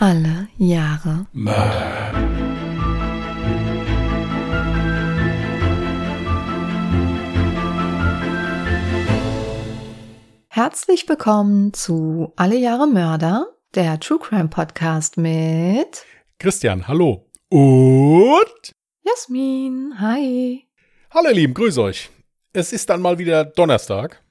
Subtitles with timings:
[0.00, 2.12] Alle Jahre Mörder.
[10.46, 16.04] Herzlich willkommen zu Alle Jahre Mörder, der True Crime Podcast mit
[16.38, 17.28] Christian, hallo.
[17.48, 18.72] Und?
[19.02, 19.94] Jasmin.
[19.98, 20.64] Hi.
[21.10, 22.08] Hallo ihr Lieben, grüß euch.
[22.52, 24.22] Es ist dann mal wieder Donnerstag.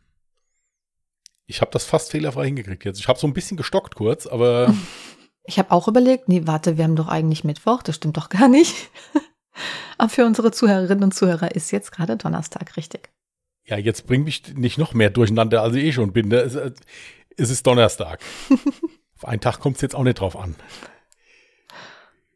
[1.46, 3.02] Ich habe das fast fehlerfrei hingekriegt jetzt.
[3.02, 4.74] Ich habe so ein bisschen gestockt kurz, aber
[5.48, 8.50] Ich habe auch überlegt, nee, warte, wir haben doch eigentlich Mittwoch, das stimmt doch gar
[8.50, 8.76] nicht.
[9.98, 13.10] Aber für unsere Zuhörerinnen und Zuhörer ist jetzt gerade Donnerstag, richtig.
[13.66, 16.28] ja, jetzt bring mich nicht noch mehr durcheinander, als ich eh schon bin.
[16.28, 16.38] ne?
[16.38, 16.72] Es, äh,
[17.38, 18.20] es ist Donnerstag.
[19.16, 20.56] Auf einen Tag kommt es jetzt auch nicht drauf an.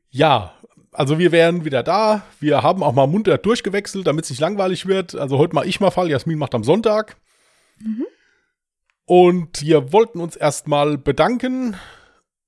[0.10, 0.54] Ja,
[0.92, 2.24] also wir wären wieder da.
[2.40, 5.16] Wir haben auch mal munter durchgewechselt, damit es nicht langweilig wird.
[5.16, 7.18] Also heute mal ich mal Fall, Jasmin macht am Sonntag.
[9.06, 11.76] Und wir wollten uns erstmal bedanken.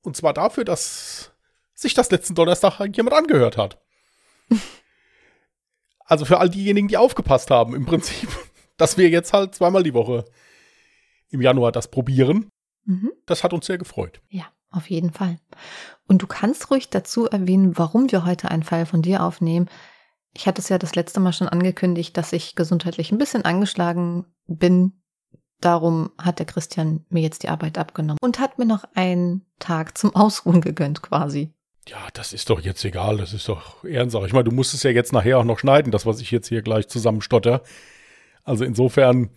[0.03, 1.31] Und zwar dafür, dass
[1.73, 3.81] sich das letzten Donnerstag jemand angehört hat.
[6.05, 8.29] Also für all diejenigen, die aufgepasst haben, im Prinzip,
[8.77, 10.25] dass wir jetzt halt zweimal die Woche
[11.29, 12.49] im Januar das probieren.
[12.85, 13.11] Mhm.
[13.25, 14.21] Das hat uns sehr gefreut.
[14.29, 15.39] Ja, auf jeden Fall.
[16.07, 19.69] Und du kannst ruhig dazu erwähnen, warum wir heute einen Fall von dir aufnehmen.
[20.33, 24.25] Ich hatte es ja das letzte Mal schon angekündigt, dass ich gesundheitlich ein bisschen angeschlagen
[24.47, 25.02] bin.
[25.63, 29.97] Darum hat der Christian mir jetzt die Arbeit abgenommen und hat mir noch einen Tag
[29.97, 31.53] zum Ausruhen gegönnt quasi.
[31.87, 34.25] Ja, das ist doch jetzt egal, das ist doch Ehrensache.
[34.25, 36.49] Ich meine, du musst es ja jetzt nachher auch noch schneiden, das, was ich jetzt
[36.49, 37.61] hier gleich zusammenstotter.
[38.43, 39.29] Also insofern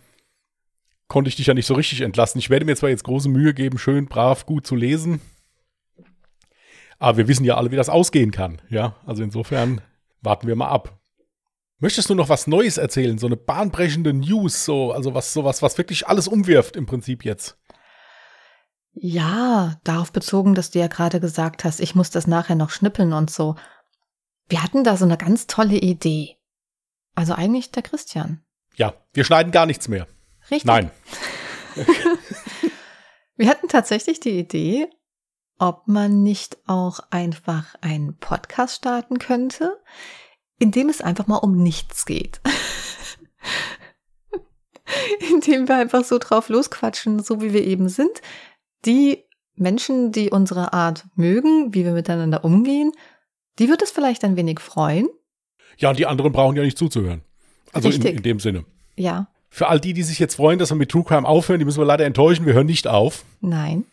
[1.07, 2.39] konnte ich dich ja nicht so richtig entlassen.
[2.39, 5.21] Ich werde mir zwar jetzt große Mühe geben, schön, brav, gut zu lesen.
[6.99, 8.61] Aber wir wissen ja alle, wie das ausgehen kann.
[8.69, 9.79] Ja, also insofern
[10.21, 10.96] warten wir mal ab.
[11.79, 13.17] Möchtest du noch was Neues erzählen?
[13.17, 17.57] So eine bahnbrechende News, so, also was, sowas, was wirklich alles umwirft im Prinzip jetzt.
[18.93, 23.13] Ja, darauf bezogen, dass du ja gerade gesagt hast, ich muss das nachher noch schnippeln
[23.13, 23.55] und so.
[24.49, 26.37] Wir hatten da so eine ganz tolle Idee.
[27.13, 28.43] Also eigentlich der Christian.
[28.75, 30.07] Ja, wir schneiden gar nichts mehr.
[30.49, 30.65] Richtig?
[30.65, 30.89] Nein.
[33.37, 34.89] Wir hatten tatsächlich die Idee,
[35.59, 39.79] ob man nicht auch einfach einen Podcast starten könnte,
[40.59, 42.41] in dem es einfach mal um nichts geht.
[45.31, 48.21] in dem wir einfach so drauf losquatschen, so wie wir eben sind.
[48.85, 49.23] Die
[49.55, 52.91] Menschen, die unsere Art mögen, wie wir miteinander umgehen,
[53.59, 55.07] die wird es vielleicht ein wenig freuen.
[55.77, 57.21] Ja, und die anderen brauchen ja nicht zuzuhören.
[57.73, 58.65] Also in, in dem Sinne.
[58.95, 61.65] Ja, Für all die, die sich jetzt freuen, dass wir mit True Crime aufhören, die
[61.65, 62.45] müssen wir leider enttäuschen.
[62.45, 63.23] Wir hören nicht auf.
[63.41, 63.85] nein.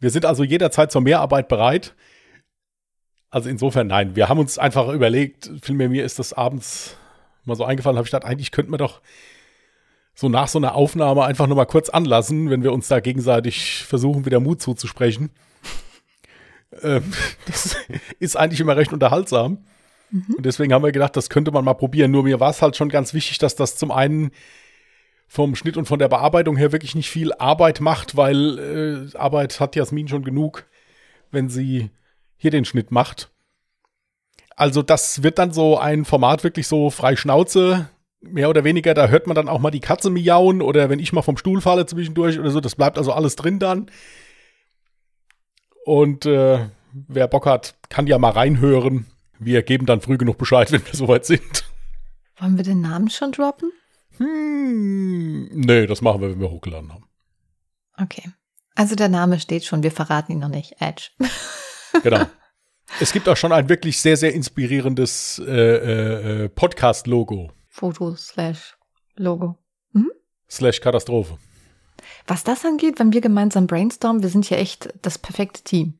[0.00, 1.94] Wir sind also jederzeit zur Mehrarbeit bereit.
[3.32, 4.14] Also insofern nein.
[4.14, 6.96] Wir haben uns einfach überlegt, vielmehr mir ist das abends
[7.44, 9.00] mal so eingefallen, habe ich gedacht, eigentlich könnten wir doch
[10.14, 13.84] so nach so einer Aufnahme einfach nur mal kurz anlassen, wenn wir uns da gegenseitig
[13.84, 15.30] versuchen, wieder Mut zuzusprechen.
[16.82, 17.10] ähm,
[17.46, 17.78] das
[18.20, 19.64] ist eigentlich immer recht unterhaltsam.
[20.12, 22.10] Und deswegen haben wir gedacht, das könnte man mal probieren.
[22.10, 24.30] Nur mir war es halt schon ganz wichtig, dass das zum einen
[25.26, 29.58] vom Schnitt und von der Bearbeitung her wirklich nicht viel Arbeit macht, weil äh, Arbeit
[29.58, 30.66] hat Jasmin schon genug,
[31.30, 31.88] wenn sie
[32.42, 33.30] hier den Schnitt macht.
[34.56, 37.88] Also das wird dann so ein Format wirklich so frei Schnauze,
[38.20, 38.94] mehr oder weniger.
[38.94, 41.60] Da hört man dann auch mal die Katze miauen oder wenn ich mal vom Stuhl
[41.60, 42.60] falle zwischendurch oder so.
[42.60, 43.90] Das bleibt also alles drin dann.
[45.84, 49.06] Und äh, wer Bock hat, kann ja mal reinhören.
[49.38, 51.64] Wir geben dann früh genug Bescheid, wenn wir soweit sind.
[52.38, 53.70] Wollen wir den Namen schon droppen?
[54.18, 57.06] Hm, nee, das machen wir, wenn wir hochgeladen haben.
[57.96, 58.32] Okay.
[58.74, 60.80] Also der Name steht schon, wir verraten ihn noch nicht.
[60.80, 61.10] Edge.
[62.02, 62.26] Genau.
[63.00, 67.52] es gibt auch schon ein wirklich sehr, sehr inspirierendes äh, äh, äh, Podcast-Logo.
[67.68, 68.76] Foto slash
[69.16, 69.58] Logo.
[70.52, 71.38] Slash Katastrophe.
[72.26, 75.98] Was das angeht, wenn wir gemeinsam brainstormen, wir sind ja echt das perfekte Team.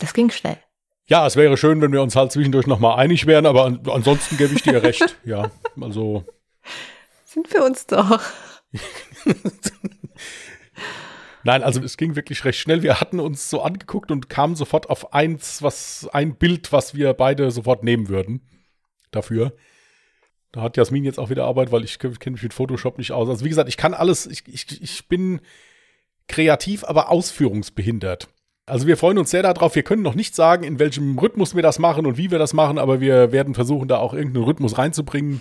[0.00, 0.58] Das ging schnell.
[1.06, 4.36] Ja, es wäre schön, wenn wir uns halt zwischendurch nochmal einig wären, aber an, ansonsten
[4.36, 5.16] gebe ich dir recht.
[5.24, 6.24] Ja, also
[7.24, 8.20] Sind wir uns doch.
[11.44, 12.82] Nein, also es ging wirklich recht schnell.
[12.82, 17.14] Wir hatten uns so angeguckt und kamen sofort auf eins, was ein Bild, was wir
[17.14, 18.40] beide sofort nehmen würden
[19.10, 19.52] dafür.
[20.52, 23.28] Da hat Jasmin jetzt auch wieder Arbeit, weil ich kenne mich mit Photoshop nicht aus.
[23.28, 25.40] Also wie gesagt, ich kann alles, ich, ich, ich bin
[26.28, 28.28] kreativ, aber ausführungsbehindert.
[28.66, 29.74] Also wir freuen uns sehr darauf.
[29.74, 32.52] Wir können noch nicht sagen, in welchem Rhythmus wir das machen und wie wir das
[32.52, 35.40] machen, aber wir werden versuchen, da auch irgendeinen Rhythmus reinzubringen.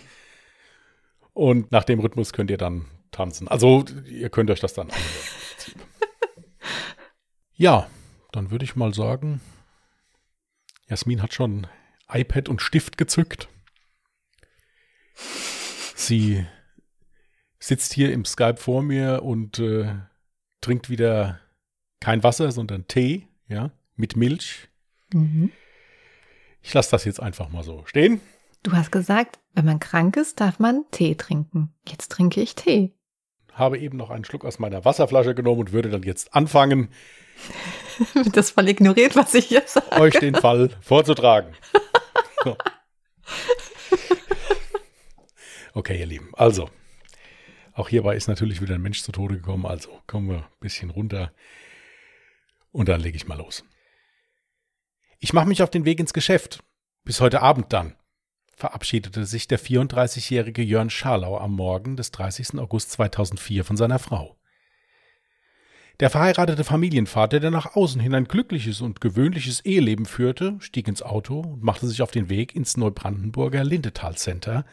[1.34, 3.48] Und nach dem Rhythmus könnt ihr dann tanzen.
[3.48, 5.06] Also ihr könnt euch das dann anhören.
[7.62, 7.88] Ja,
[8.32, 9.40] dann würde ich mal sagen,
[10.88, 11.68] Jasmin hat schon
[12.10, 13.50] iPad und Stift gezückt.
[15.94, 16.44] Sie
[17.60, 19.94] sitzt hier im Skype vor mir und äh,
[20.60, 21.40] trinkt wieder
[22.00, 23.28] kein Wasser, sondern Tee.
[23.48, 24.68] ja, mit Milch.
[25.14, 25.52] Mhm.
[26.64, 28.22] Ich lasse das jetzt einfach mal so stehen.
[28.64, 31.76] Du hast gesagt, wenn man krank ist, darf man Tee trinken.
[31.88, 32.96] Jetzt trinke ich Tee.
[33.54, 36.90] Habe eben noch einen Schluck aus meiner Wasserflasche genommen und würde dann jetzt anfangen,
[38.34, 40.00] das voll ignoriert, was ich hier sage.
[40.00, 41.54] Euch den Fall vorzutragen.
[45.74, 46.32] Okay, ihr Lieben.
[46.34, 46.70] Also,
[47.74, 49.66] auch hierbei ist natürlich wieder ein Mensch zu Tode gekommen.
[49.66, 51.32] Also kommen wir ein bisschen runter
[52.72, 53.64] und dann lege ich mal los.
[55.20, 56.64] Ich mache mich auf den Weg ins Geschäft.
[57.04, 57.96] Bis heute Abend dann
[58.62, 62.60] verabschiedete sich der 34-jährige Jörn Scharlau am Morgen des 30.
[62.60, 64.38] August 2004 von seiner Frau.
[66.00, 71.02] Der verheiratete Familienvater, der nach außen hin ein glückliches und gewöhnliches Eheleben führte, stieg ins
[71.02, 74.64] Auto und machte sich auf den Weg ins Neubrandenburger Lindetal Center,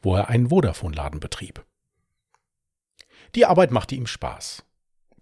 [0.00, 1.64] wo er einen Vodafone-Laden betrieb.
[3.36, 4.64] Die Arbeit machte ihm Spaß.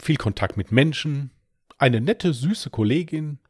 [0.00, 1.32] Viel Kontakt mit Menschen,
[1.76, 3.40] eine nette, süße Kollegin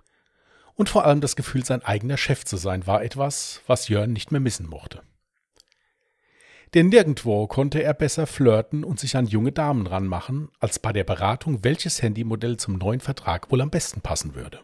[0.81, 4.33] und vor allem das Gefühl, sein eigener Chef zu sein, war etwas, was Jörn nicht
[4.33, 5.03] mehr missen mochte.
[6.73, 11.05] Denn nirgendwo konnte er besser flirten und sich an junge Damen ranmachen, als bei der
[11.05, 14.61] Beratung, welches Handymodell zum neuen Vertrag wohl am besten passen würde.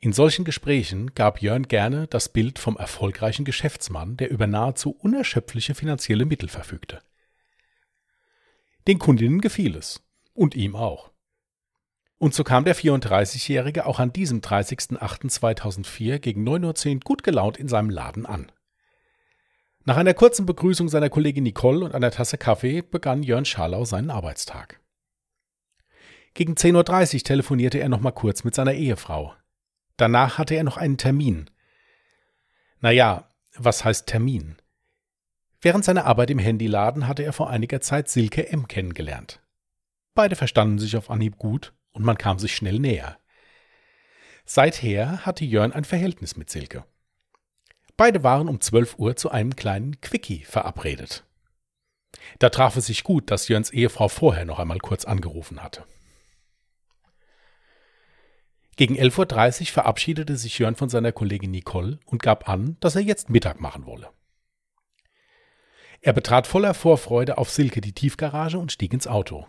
[0.00, 5.74] In solchen Gesprächen gab Jörn gerne das Bild vom erfolgreichen Geschäftsmann, der über nahezu unerschöpfliche
[5.74, 7.02] finanzielle Mittel verfügte.
[8.88, 10.02] Den Kundinnen gefiel es.
[10.32, 11.13] Und ihm auch.
[12.24, 17.68] Und so kam der 34-Jährige auch an diesem 30.08.2004 gegen 9.10 Uhr gut gelaunt in
[17.68, 18.50] seinem Laden an.
[19.84, 24.08] Nach einer kurzen Begrüßung seiner Kollegin Nicole und einer Tasse Kaffee begann Jörn Scharlau seinen
[24.08, 24.80] Arbeitstag.
[26.32, 29.34] Gegen 10.30 Uhr telefonierte er noch mal kurz mit seiner Ehefrau.
[29.98, 31.50] Danach hatte er noch einen Termin.
[32.80, 34.56] Naja, was heißt Termin?
[35.60, 38.66] Während seiner Arbeit im Handyladen hatte er vor einiger Zeit Silke M.
[38.66, 39.42] kennengelernt.
[40.14, 43.18] Beide verstanden sich auf Anhieb gut und man kam sich schnell näher.
[44.44, 46.84] Seither hatte Jörn ein Verhältnis mit Silke.
[47.96, 51.24] Beide waren um 12 Uhr zu einem kleinen Quickie verabredet.
[52.38, 55.84] Da traf es sich gut, dass Jörns Ehefrau vorher noch einmal kurz angerufen hatte.
[58.76, 63.02] Gegen 11.30 Uhr verabschiedete sich Jörn von seiner Kollegin Nicole und gab an, dass er
[63.02, 64.10] jetzt Mittag machen wolle.
[66.00, 69.46] Er betrat voller Vorfreude auf Silke die Tiefgarage und stieg ins Auto.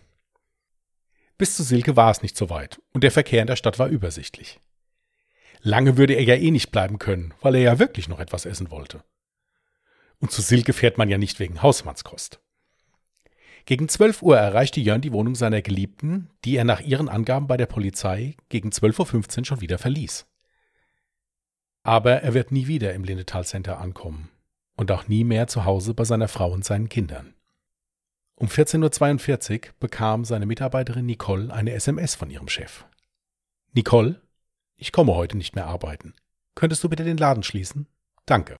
[1.37, 3.87] Bis zu Silke war es nicht so weit und der Verkehr in der Stadt war
[3.87, 4.59] übersichtlich.
[5.61, 8.71] Lange würde er ja eh nicht bleiben können, weil er ja wirklich noch etwas essen
[8.71, 9.03] wollte.
[10.19, 12.39] Und zu Silke fährt man ja nicht wegen Hausmannskost.
[13.65, 17.57] Gegen 12 Uhr erreichte Jörn die Wohnung seiner Geliebten, die er nach ihren Angaben bei
[17.57, 20.27] der Polizei gegen 12.15 Uhr schon wieder verließ.
[21.83, 24.29] Aber er wird nie wieder im Lindetal Center ankommen
[24.75, 27.34] und auch nie mehr zu Hause bei seiner Frau und seinen Kindern.
[28.35, 32.85] Um 14.42 Uhr bekam seine Mitarbeiterin Nicole eine SMS von ihrem Chef.
[33.73, 34.21] Nicole,
[34.75, 36.13] ich komme heute nicht mehr arbeiten.
[36.53, 37.87] Könntest du bitte den Laden schließen?
[38.25, 38.57] Danke.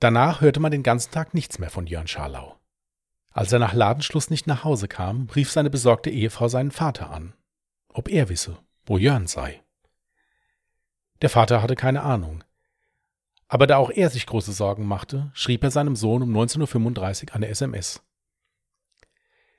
[0.00, 2.58] Danach hörte man den ganzen Tag nichts mehr von Jörn Scharlau.
[3.30, 7.34] Als er nach Ladenschluss nicht nach Hause kam, rief seine besorgte Ehefrau seinen Vater an,
[7.88, 9.62] ob er wisse, wo Jörn sei.
[11.22, 12.44] Der Vater hatte keine Ahnung.
[13.48, 17.34] Aber da auch er sich große Sorgen machte, schrieb er seinem Sohn um 19.35 Uhr
[17.34, 18.02] eine SMS.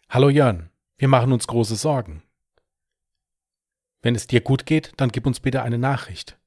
[0.07, 2.23] Hallo Jörn, wir machen uns große Sorgen.
[4.01, 6.37] Wenn es dir gut geht, dann gib uns bitte eine Nachricht.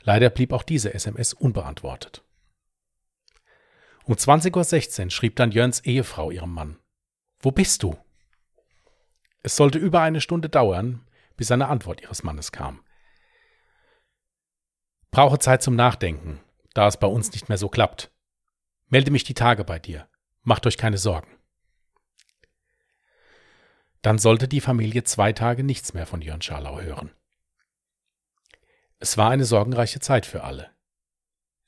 [0.00, 2.24] Leider blieb auch diese SMS unbeantwortet.
[4.04, 6.78] Um 20.16 Uhr schrieb dann Jörns Ehefrau ihrem Mann.
[7.38, 7.96] Wo bist du?
[9.42, 11.06] Es sollte über eine Stunde dauern,
[11.36, 12.82] bis eine Antwort ihres Mannes kam.
[15.10, 16.40] Brauche Zeit zum Nachdenken,
[16.72, 18.10] da es bei uns nicht mehr so klappt.
[18.88, 20.08] Melde mich die Tage bei dir.
[20.42, 21.36] Macht euch keine Sorgen.
[24.06, 27.10] Dann sollte die Familie zwei Tage nichts mehr von Jörn Scharlau hören.
[29.00, 30.70] Es war eine sorgenreiche Zeit für alle.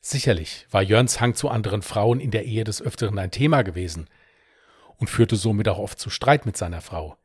[0.01, 4.09] Sicherlich war Jörns Hang zu anderen Frauen in der Ehe des Öfteren ein Thema gewesen
[4.99, 7.17] und führte somit auch oft zu Streit mit seiner Frau.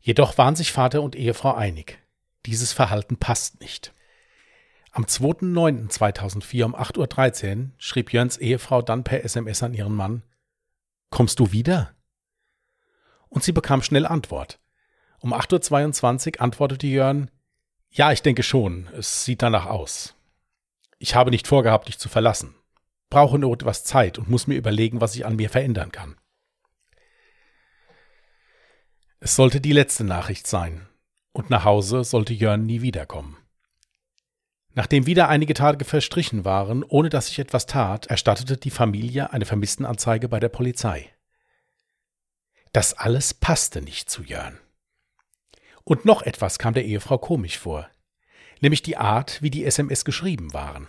[0.00, 1.98] Jedoch waren sich Vater und Ehefrau einig.
[2.46, 3.92] Dieses Verhalten passt nicht.
[4.92, 10.22] Am 2.9.2004 um 8.13 Uhr schrieb Jörns Ehefrau dann per SMS an ihren Mann,
[11.10, 11.93] Kommst du wieder?
[13.34, 14.60] Und sie bekam schnell Antwort.
[15.18, 17.30] Um 8.22 Uhr antwortete Jörn,
[17.90, 20.14] ja, ich denke schon, es sieht danach aus.
[20.98, 22.54] Ich habe nicht vorgehabt, dich zu verlassen,
[23.10, 26.16] brauche nur etwas Zeit und muss mir überlegen, was ich an mir verändern kann.
[29.18, 30.86] Es sollte die letzte Nachricht sein,
[31.32, 33.36] und nach Hause sollte Jörn nie wiederkommen.
[34.74, 39.44] Nachdem wieder einige Tage verstrichen waren, ohne dass sich etwas tat, erstattete die Familie eine
[39.44, 41.13] Vermisstenanzeige bei der Polizei.
[42.74, 44.58] Das alles passte nicht zu Jörn.
[45.84, 47.88] Und noch etwas kam der Ehefrau komisch vor,
[48.60, 50.88] nämlich die Art, wie die SMS geschrieben waren.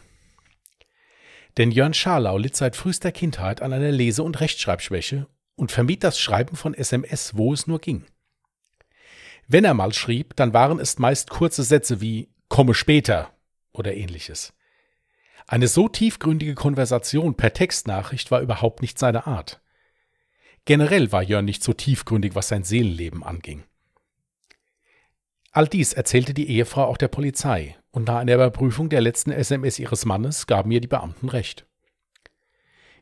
[1.57, 6.19] Denn Jörn Scharlau litt seit frühester Kindheit an einer Lese- und Rechtschreibschwäche und vermied das
[6.19, 8.07] Schreiben von SMS, wo es nur ging.
[9.47, 13.31] Wenn er mal schrieb, dann waren es meist kurze Sätze wie komme später
[13.73, 14.53] oder ähnliches.
[15.45, 19.61] Eine so tiefgründige Konversation per Textnachricht war überhaupt nicht seine Art.
[20.65, 23.63] Generell war Jörn nicht so tiefgründig, was sein Seelenleben anging.
[25.51, 29.79] All dies erzählte die Ehefrau auch der Polizei, und nach einer Überprüfung der letzten SMS
[29.79, 31.65] ihres Mannes gaben ihr die Beamten recht.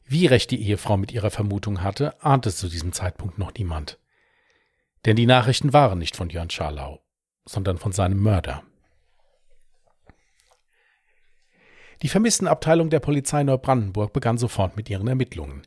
[0.05, 3.97] Wie recht die Ehefrau mit ihrer Vermutung hatte, ahnte zu diesem Zeitpunkt noch niemand.
[5.05, 7.01] Denn die Nachrichten waren nicht von Jörn Scharlau,
[7.45, 8.63] sondern von seinem Mörder.
[12.01, 15.63] Die Vermisstenabteilung der Polizei Neubrandenburg begann sofort mit ihren Ermittlungen.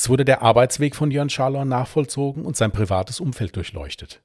[0.00, 4.22] Es wurde der Arbeitsweg von Jörn Scharlau nachvollzogen und sein privates Umfeld durchleuchtet.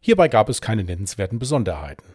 [0.00, 2.14] Hierbei gab es keine nennenswerten Besonderheiten.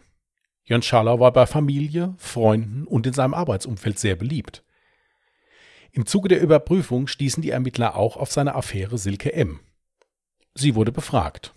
[0.64, 4.64] Jörn Scharlau war bei Familie, Freunden und in seinem Arbeitsumfeld sehr beliebt.
[5.92, 9.60] Im Zuge der Überprüfung stießen die Ermittler auch auf seine Affäre Silke M.
[10.54, 11.54] Sie wurde befragt.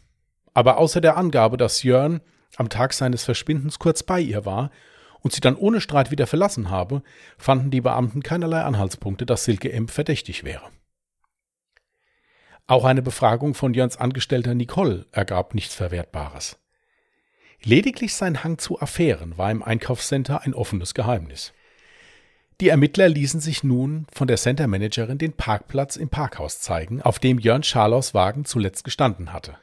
[0.54, 2.22] Aber außer der Angabe, dass Jörn
[2.56, 4.70] am Tag seines Verschwindens kurz bei ihr war
[5.22, 7.02] und sie dann ohne Streit wieder verlassen habe,
[7.40, 9.88] fanden die Beamten keinerlei Anhaltspunkte, dass Silke M.
[9.88, 10.70] verdächtig wäre.
[12.70, 16.60] Auch eine Befragung von Jörns Angestellter Nicole ergab nichts Verwertbares.
[17.64, 21.52] Lediglich sein Hang zu Affären war im Einkaufscenter ein offenes Geheimnis.
[22.62, 27.40] Die Ermittler ließen sich nun von der Centermanagerin den Parkplatz im Parkhaus zeigen, auf dem
[27.40, 29.58] Jörn Scharlaus Wagen zuletzt gestanden hatte.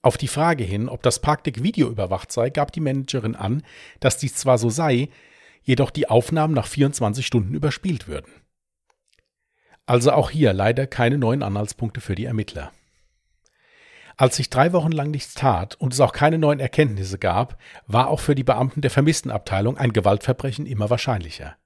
[0.00, 3.64] Auf die Frage hin, ob das Parkdeck videoüberwacht sei, gab die Managerin an,
[3.98, 5.08] dass dies zwar so sei,
[5.64, 8.30] jedoch die Aufnahmen nach 24 Stunden überspielt würden.
[9.90, 12.70] Also auch hier leider keine neuen Anhaltspunkte für die Ermittler.
[14.16, 18.06] Als sich drei Wochen lang nichts tat und es auch keine neuen Erkenntnisse gab, war
[18.06, 21.56] auch für die Beamten der Vermisstenabteilung ein Gewaltverbrechen immer wahrscheinlicher.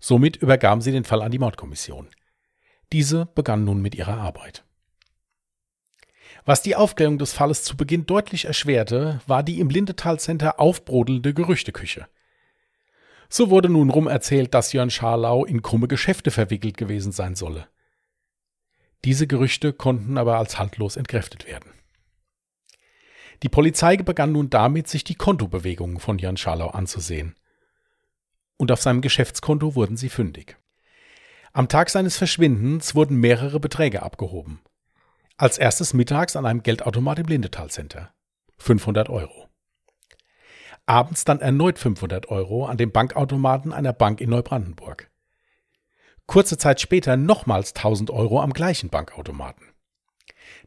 [0.00, 2.08] Somit übergaben sie den Fall an die Mordkommission.
[2.92, 4.62] Diese begann nun mit ihrer Arbeit.
[6.44, 11.32] Was die Aufklärung des Falles zu Beginn deutlich erschwerte, war die im Lindetal Center aufbrodelnde
[11.32, 12.06] Gerüchteküche.
[13.32, 17.68] So wurde nun rum erzählt, dass Jörn Scharlau in krumme Geschäfte verwickelt gewesen sein solle.
[19.04, 21.70] Diese Gerüchte konnten aber als haltlos entkräftet werden.
[23.44, 27.36] Die Polizei begann nun damit, sich die Kontobewegungen von Jörn Scharlau anzusehen.
[28.56, 30.58] Und auf seinem Geschäftskonto wurden sie fündig.
[31.52, 34.60] Am Tag seines Verschwindens wurden mehrere Beträge abgehoben.
[35.36, 38.12] Als erstes mittags an einem Geldautomat im Lindetal Center.
[38.58, 39.49] 500 Euro
[40.90, 45.08] abends dann erneut 500 Euro an dem Bankautomaten einer Bank in Neubrandenburg.
[46.26, 49.66] Kurze Zeit später nochmals 1000 Euro am gleichen Bankautomaten.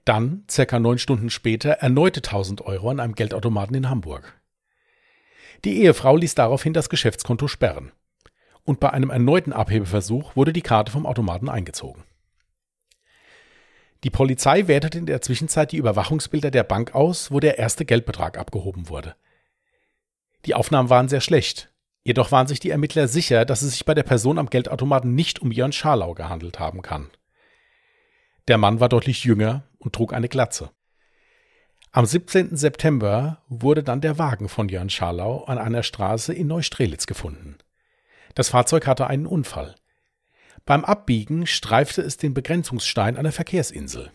[0.05, 4.41] Dann, circa neun Stunden später, erneute 1000 Euro an einem Geldautomaten in Hamburg.
[5.65, 7.91] Die Ehefrau ließ daraufhin das Geschäftskonto sperren.
[8.63, 12.03] Und bei einem erneuten Abhebeversuch wurde die Karte vom Automaten eingezogen.
[14.05, 18.37] Die Polizei wertete in der Zwischenzeit die Überwachungsbilder der Bank aus, wo der erste Geldbetrag
[18.37, 19.15] abgehoben wurde.
[20.45, 21.69] Die Aufnahmen waren sehr schlecht.
[22.03, 25.41] Jedoch waren sich die Ermittler sicher, dass es sich bei der Person am Geldautomaten nicht
[25.41, 27.09] um Jörn Scharlau gehandelt haben kann.
[28.49, 30.71] Der Mann war deutlich jünger und trug eine Glatze.
[31.91, 32.57] Am 17.
[32.57, 37.57] September wurde dann der Wagen von Jörn Scharlau an einer Straße in Neustrelitz gefunden.
[38.35, 39.75] Das Fahrzeug hatte einen Unfall.
[40.65, 44.11] Beim Abbiegen streifte es den Begrenzungsstein einer Verkehrsinsel.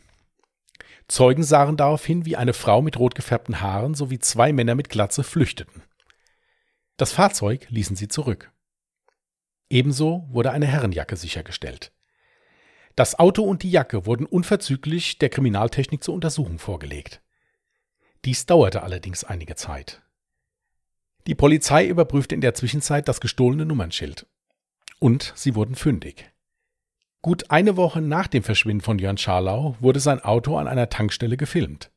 [1.07, 5.23] Zeugen sahen daraufhin, wie eine Frau mit rot gefärbten Haaren sowie zwei Männer mit Glatze
[5.23, 5.83] flüchteten.
[6.99, 8.53] Das Fahrzeug ließen sie zurück.
[9.71, 11.93] Ebenso wurde eine Herrenjacke sichergestellt.
[12.97, 17.23] Das Auto und die Jacke wurden unverzüglich der Kriminaltechnik zur Untersuchung vorgelegt.
[18.25, 20.03] Dies dauerte allerdings einige Zeit.
[21.29, 24.27] Die Polizei überprüfte in der Zwischenzeit das gestohlene Nummernschild.
[24.99, 26.33] Und sie wurden fündig.
[27.23, 31.37] Gut eine Woche nach dem Verschwinden von Jörn Scharlau wurde sein Auto an einer Tankstelle
[31.37, 31.93] gefilmt.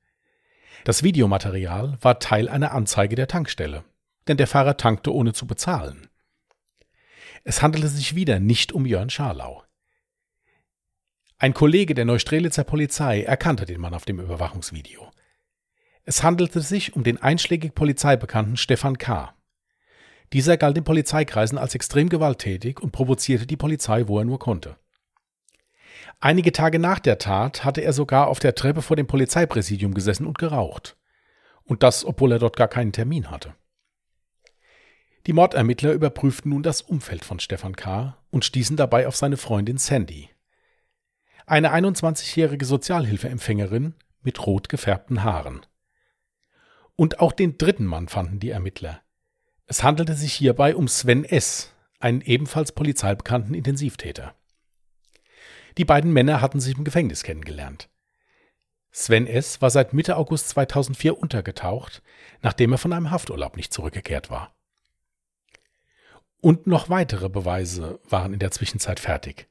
[0.83, 3.83] Das Videomaterial war Teil einer Anzeige der Tankstelle
[4.27, 6.09] denn der Fahrer tankte ohne zu bezahlen.
[7.43, 9.63] Es handelte sich wieder nicht um Jörn Scharlau.
[11.37, 15.09] Ein Kollege der Neustrelitzer Polizei erkannte den Mann auf dem Überwachungsvideo.
[16.03, 19.33] Es handelte sich um den einschlägig Polizeibekannten Stefan K.
[20.33, 24.77] Dieser galt in Polizeikreisen als extrem gewalttätig und provozierte die Polizei, wo er nur konnte.
[26.19, 30.27] Einige Tage nach der Tat hatte er sogar auf der Treppe vor dem Polizeipräsidium gesessen
[30.27, 30.95] und geraucht.
[31.63, 33.55] Und das, obwohl er dort gar keinen Termin hatte.
[35.27, 38.17] Die Mordermittler überprüften nun das Umfeld von Stefan K.
[38.31, 40.29] und stießen dabei auf seine Freundin Sandy.
[41.45, 45.65] Eine 21-jährige Sozialhilfeempfängerin mit rot gefärbten Haaren.
[46.95, 49.01] Und auch den dritten Mann fanden die Ermittler.
[49.67, 54.33] Es handelte sich hierbei um Sven S., einen ebenfalls polizeibekannten Intensivtäter.
[55.77, 57.89] Die beiden Männer hatten sich im Gefängnis kennengelernt.
[58.91, 59.61] Sven S.
[59.61, 62.01] war seit Mitte August 2004 untergetaucht,
[62.41, 64.53] nachdem er von einem Hafturlaub nicht zurückgekehrt war.
[66.41, 69.47] Und noch weitere Beweise waren in der Zwischenzeit fertig.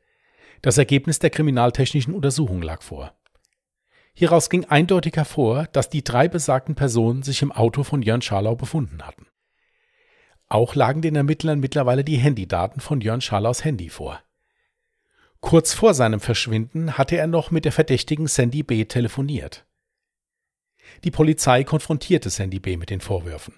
[0.61, 3.15] Das Ergebnis der kriminaltechnischen Untersuchung lag vor.
[4.13, 8.57] Hieraus ging eindeutig hervor, dass die drei besagten Personen sich im Auto von Jörn Scharlau
[8.57, 9.27] befunden hatten.
[10.49, 14.21] Auch lagen den Ermittlern mittlerweile die Handydaten von Jörn Scharlaus Handy vor.
[15.41, 18.85] Kurz vor seinem Verschwinden hatte er noch mit der verdächtigen Sandy B.
[18.85, 19.65] telefoniert.
[21.05, 22.77] Die Polizei konfrontierte Sandy B.
[22.77, 23.55] mit den Vorwürfen.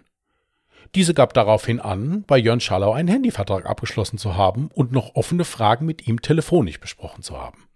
[0.94, 5.44] Diese gab daraufhin an, bei Jörn Schallau einen Handyvertrag abgeschlossen zu haben und noch offene
[5.44, 7.66] Fragen mit ihm telefonisch besprochen zu haben.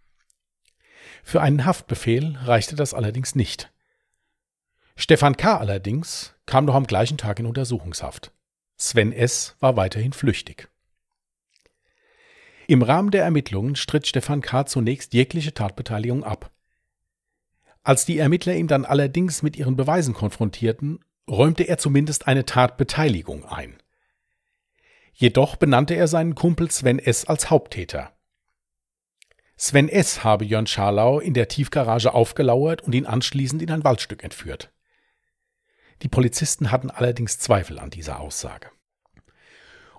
[1.22, 3.72] Für einen Haftbefehl reichte das allerdings nicht.
[4.96, 5.56] Stefan K.
[5.56, 8.32] allerdings kam noch am gleichen Tag in Untersuchungshaft.
[8.76, 9.56] Sven S.
[9.60, 10.68] war weiterhin flüchtig.
[12.68, 14.66] Im Rahmen der Ermittlungen stritt Stefan K.
[14.66, 16.50] zunächst jegliche Tatbeteiligung ab.
[17.82, 23.44] Als die Ermittler ihn dann allerdings mit ihren Beweisen konfrontierten, räumte er zumindest eine Tatbeteiligung
[23.44, 23.76] ein.
[25.12, 27.24] Jedoch benannte er seinen Kumpel Sven S.
[27.24, 28.12] als Haupttäter.
[29.56, 30.22] Sven S.
[30.22, 34.72] habe Jörn Scharlau in der Tiefgarage aufgelauert und ihn anschließend in ein Waldstück entführt.
[36.02, 38.70] Die Polizisten hatten allerdings Zweifel an dieser Aussage.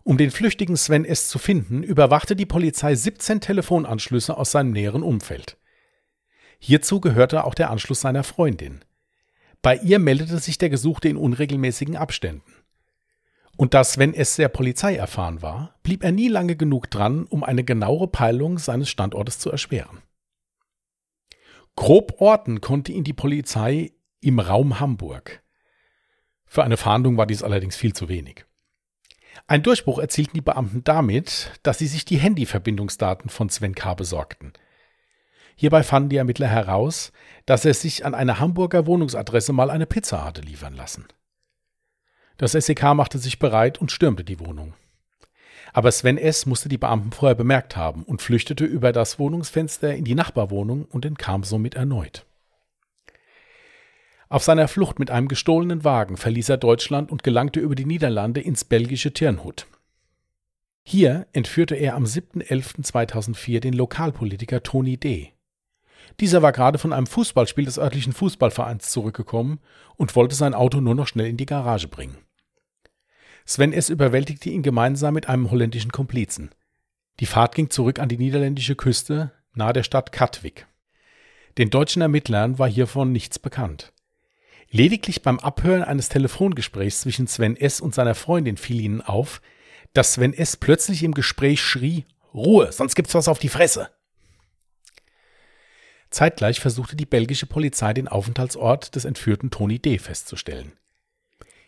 [0.04, 1.28] Um den flüchtigen Sven S.
[1.28, 5.58] zu finden, überwachte die Polizei 17 Telefonanschlüsse aus seinem näheren Umfeld.
[6.60, 8.86] Hierzu gehörte auch der Anschluss seiner Freundin.
[9.68, 12.54] Bei ihr meldete sich der Gesuchte in unregelmäßigen Abständen.
[13.58, 14.36] Und da Sven S.
[14.38, 19.40] sehr polizeierfahren war, blieb er nie lange genug dran, um eine genauere Peilung seines Standortes
[19.40, 20.02] zu erschweren.
[21.76, 25.44] Grob orten konnte ihn die Polizei im Raum Hamburg.
[26.46, 28.46] Für eine Fahndung war dies allerdings viel zu wenig.
[29.48, 33.96] Ein Durchbruch erzielten die Beamten damit, dass sie sich die Handyverbindungsdaten von Sven K.
[33.96, 34.54] besorgten.
[35.60, 37.12] Hierbei fanden die Ermittler heraus,
[37.48, 41.06] dass er sich an einer Hamburger Wohnungsadresse mal eine Pizza hatte liefern lassen.
[42.38, 44.76] Das SEK machte sich bereit und stürmte die Wohnung.
[45.74, 46.46] Aber Sven S.
[46.46, 51.06] musste die Beamten vorher bemerkt haben und flüchtete über das Wohnungsfenster in die Nachbarwohnung und
[51.06, 52.26] entkam somit erneut.
[54.30, 58.42] Auf seiner Flucht mit einem gestohlenen Wagen verließ er Deutschland und gelangte über die Niederlande
[58.42, 59.66] ins belgische Tyrnhut.
[60.84, 65.34] Hier entführte er am 7.11.2004 den Lokalpolitiker Tony D.
[66.20, 69.60] Dieser war gerade von einem Fußballspiel des örtlichen Fußballvereins zurückgekommen
[69.96, 72.18] und wollte sein Auto nur noch schnell in die Garage bringen.
[73.46, 73.90] Sven S.
[73.90, 76.52] überwältigte ihn gemeinsam mit einem holländischen Komplizen.
[77.20, 80.68] Die Fahrt ging zurück an die niederländische Küste nahe der Stadt Katwijk.
[81.58, 83.94] Den deutschen Ermittlern war hiervon nichts bekannt.
[84.70, 87.80] Lediglich beim Abhören eines Telefongesprächs zwischen Sven S.
[87.80, 89.42] und seiner Freundin fiel ihnen auf,
[89.94, 90.58] dass Sven S.
[90.58, 93.90] plötzlich im Gespräch schrie: Ruhe, sonst gibt's was auf die Fresse.
[96.10, 99.98] Zeitgleich versuchte die belgische Polizei den Aufenthaltsort des entführten Tony D.
[99.98, 100.74] festzustellen.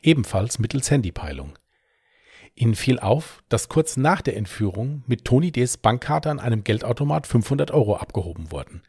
[0.01, 1.57] Ebenfalls mittels Handypeilung.
[2.55, 7.25] Ihnen fiel auf, dass kurz nach der Entführung mit Tony D.s Bankkarte an einem Geldautomat
[7.25, 8.83] 500 Euro abgehoben wurden.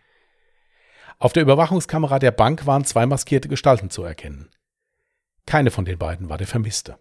[1.19, 4.49] Auf der Überwachungskamera der Bank waren zwei maskierte Gestalten zu erkennen.
[5.47, 6.99] Keine von den beiden war der Vermisste.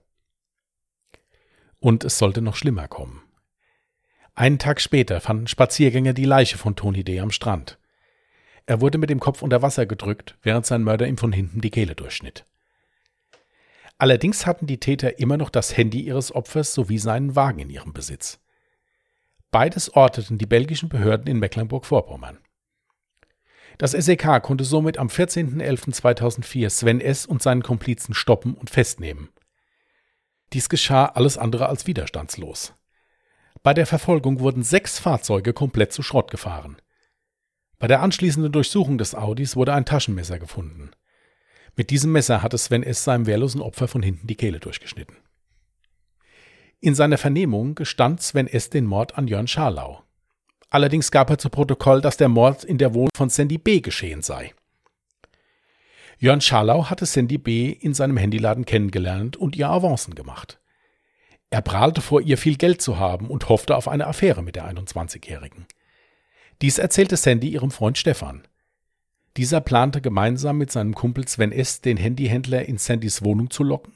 [1.80, 3.24] Und es sollte noch schlimmer kommen.
[4.36, 7.20] Einen Tag später fanden Spaziergänger die Leiche von Tony D.
[7.20, 7.79] am Strand.
[8.70, 11.72] Er wurde mit dem Kopf unter Wasser gedrückt, während sein Mörder ihm von hinten die
[11.72, 12.46] Kehle durchschnitt.
[13.98, 17.94] Allerdings hatten die Täter immer noch das Handy ihres Opfers sowie seinen Wagen in ihrem
[17.94, 18.40] Besitz.
[19.50, 22.38] Beides orteten die belgischen Behörden in Mecklenburg-Vorpommern.
[23.80, 27.26] Das SEK konnte somit am 14.11.2004 Sven S.
[27.26, 29.30] und seinen Komplizen stoppen und festnehmen.
[30.54, 32.76] Dies geschah alles andere als widerstandslos.
[33.64, 36.78] Bei der Verfolgung wurden sechs Fahrzeuge komplett zu Schrott gefahren.
[37.80, 40.92] Bei der anschließenden Durchsuchung des Audis wurde ein Taschenmesser gefunden.
[41.78, 43.06] Mit diesem Messer hatte Sven S.
[43.06, 45.16] seinem wehrlosen Opfer von hinten die Kehle durchgeschnitten.
[46.82, 48.70] In seiner Vernehmung gestand Sven S.
[48.70, 50.04] den Mord an Jörn Scharlau.
[50.70, 53.80] Allerdings gab er zu Protokoll, dass der Mord in der Wohnung von Sandy B.
[53.80, 54.54] geschehen sei.
[56.18, 57.70] Jörn Scharlau hatte Sandy B.
[57.70, 60.60] in seinem Handyladen kennengelernt und ihr Avancen gemacht.
[61.50, 64.70] Er prahlte vor ihr viel Geld zu haben und hoffte auf eine Affäre mit der
[64.70, 65.66] 21-Jährigen.
[66.62, 68.44] Dies erzählte Sandy ihrem Freund Stefan.
[69.38, 71.82] Dieser plante gemeinsam mit seinem Kumpel Sven S.
[71.82, 73.94] den Handyhändler in Sandys Wohnung zu locken,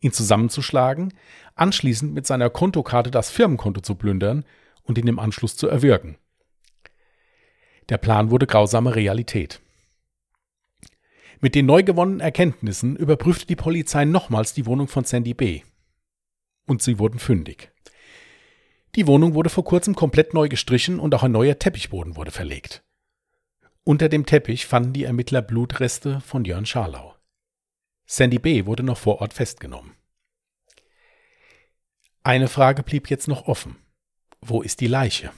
[0.00, 1.14] ihn zusammenzuschlagen,
[1.54, 4.44] anschließend mit seiner Kontokarte das Firmenkonto zu plündern
[4.82, 6.18] und ihn im Anschluss zu erwürgen.
[7.88, 9.60] Der Plan wurde grausame Realität.
[11.40, 15.62] Mit den neu gewonnenen Erkenntnissen überprüfte die Polizei nochmals die Wohnung von Sandy B.
[16.66, 17.71] Und sie wurden fündig.
[18.94, 22.82] Die Wohnung wurde vor kurzem komplett neu gestrichen und auch ein neuer Teppichboden wurde verlegt.
[23.84, 27.16] Unter dem Teppich fanden die Ermittler Blutreste von Jörn Scharlau.
[28.04, 28.66] Sandy B.
[28.66, 29.94] wurde noch vor Ort festgenommen.
[32.22, 33.76] Eine Frage blieb jetzt noch offen.
[34.42, 35.32] Wo ist die Leiche?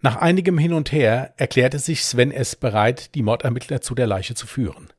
[0.00, 2.56] Nach einigem Hin und Her erklärte sich Sven S.
[2.56, 4.92] bereit, die Mordermittler zu der Leiche zu führen.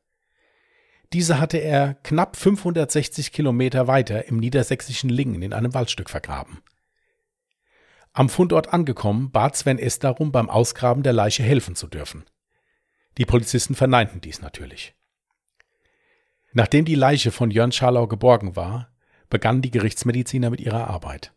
[1.12, 6.62] Diese hatte er knapp 560 Kilometer weiter im niedersächsischen Lingen in einem Waldstück vergraben.
[8.12, 10.00] Am Fundort angekommen, bat Sven S.
[10.00, 12.24] darum, beim Ausgraben der Leiche helfen zu dürfen.
[13.18, 14.94] Die Polizisten verneinten dies natürlich.
[16.52, 18.90] Nachdem die Leiche von Jörn Scharlau geborgen war,
[19.28, 21.32] begannen die Gerichtsmediziner mit ihrer Arbeit.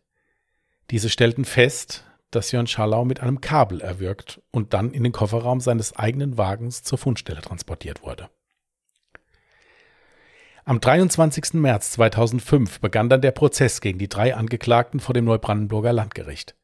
[0.90, 5.60] Diese stellten fest, dass Jörn Scharlau mit einem Kabel erwürgt und dann in den Kofferraum
[5.60, 8.28] seines eigenen Wagens zur Fundstelle transportiert wurde.
[10.64, 11.54] Am 23.
[11.54, 16.56] März 2005 begann dann der Prozess gegen die drei Angeklagten vor dem Neubrandenburger Landgericht.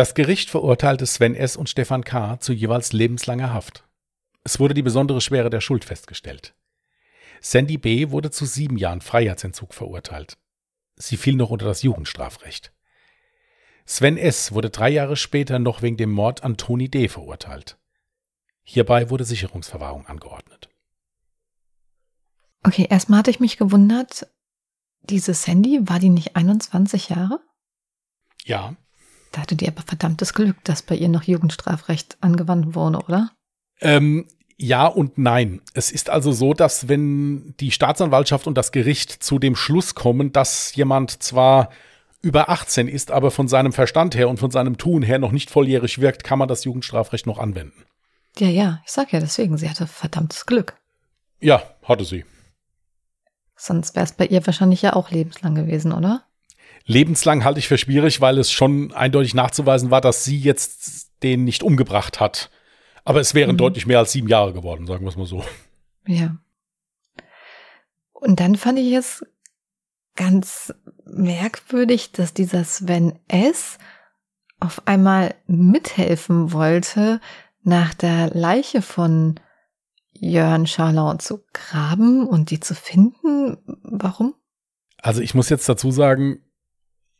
[0.00, 1.56] Das Gericht verurteilte Sven S.
[1.56, 2.40] und Stefan K.
[2.40, 3.84] zu jeweils lebenslanger Haft.
[4.44, 6.54] Es wurde die besondere Schwere der Schuld festgestellt.
[7.42, 8.08] Sandy B.
[8.08, 10.38] wurde zu sieben Jahren Freiheitsentzug verurteilt.
[10.96, 12.72] Sie fiel noch unter das Jugendstrafrecht.
[13.84, 14.52] Sven S.
[14.52, 17.08] wurde drei Jahre später noch wegen dem Mord an Toni D.
[17.08, 17.76] verurteilt.
[18.62, 20.70] Hierbei wurde Sicherungsverwahrung angeordnet.
[22.62, 24.26] Okay, erstmal hatte ich mich gewundert,
[25.02, 27.40] diese Sandy, war die nicht 21 Jahre?
[28.46, 28.76] Ja.
[29.32, 33.30] Da hatte die aber verdammtes Glück, dass bei ihr noch Jugendstrafrecht angewandt wurde, oder?
[33.80, 35.60] Ähm, ja und nein.
[35.72, 40.32] Es ist also so, dass wenn die Staatsanwaltschaft und das Gericht zu dem Schluss kommen,
[40.32, 41.70] dass jemand zwar
[42.22, 45.50] über 18 ist, aber von seinem Verstand her und von seinem Tun her noch nicht
[45.50, 47.84] volljährig wirkt, kann man das Jugendstrafrecht noch anwenden.
[48.38, 50.74] Ja, ja, ich sag ja deswegen, sie hatte verdammtes Glück.
[51.40, 52.24] Ja, hatte sie.
[53.56, 56.24] Sonst wäre es bei ihr wahrscheinlich ja auch lebenslang gewesen, oder?
[56.90, 61.44] Lebenslang halte ich für schwierig, weil es schon eindeutig nachzuweisen war, dass sie jetzt den
[61.44, 62.50] nicht umgebracht hat.
[63.04, 63.58] Aber es wären mhm.
[63.58, 65.44] deutlich mehr als sieben Jahre geworden, sagen wir es mal so.
[66.06, 66.36] Ja.
[68.12, 69.24] Und dann fand ich es
[70.16, 70.74] ganz
[71.04, 73.78] merkwürdig, dass dieser Sven S.
[74.58, 77.20] auf einmal mithelfen wollte,
[77.62, 79.38] nach der Leiche von
[80.12, 83.58] Jörn Scharlau zu graben und die zu finden.
[83.84, 84.34] Warum?
[84.98, 86.40] Also ich muss jetzt dazu sagen,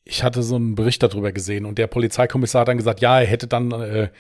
[0.04, 3.26] ich hatte so einen Bericht darüber gesehen und der Polizeikommissar hat dann gesagt, ja, er
[3.26, 4.10] hätte dann äh,